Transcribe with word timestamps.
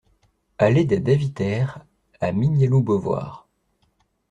Allée 0.57 0.85
des 0.85 0.99
Davitaires 0.99 1.85
à 2.21 2.31
Mignaloux-Beauvoir 2.31 3.47